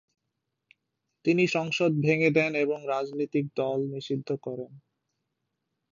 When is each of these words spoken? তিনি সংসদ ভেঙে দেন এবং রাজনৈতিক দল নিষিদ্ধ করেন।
তিনি 1.25 1.43
সংসদ 1.47 1.91
ভেঙে 2.01 2.29
দেন 2.31 2.51
এবং 2.55 2.79
রাজনৈতিক 2.87 3.45
দল 3.55 3.79
নিষিদ্ধ 3.93 4.29
করেন। 4.41 4.71